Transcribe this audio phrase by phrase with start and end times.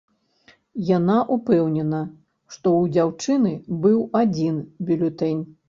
[0.97, 1.99] Яна ўпэўнена,
[2.55, 3.55] што ў дзяўчыны
[3.87, 4.59] быў адзін
[4.93, 5.49] бюлетэнь.